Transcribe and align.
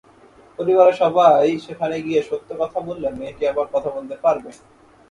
পরিবারের 0.59 0.95
সবাই 1.03 1.47
সেখানে 1.65 1.95
গিয়ে 2.05 2.21
সত্য 2.29 2.49
কথা 2.61 2.79
বললে 2.87 3.07
মেয়েটি 3.17 3.43
আবার 3.47 3.67
কথা 3.73 3.89
বলতে 3.95 4.15
পারবে। 4.23 4.49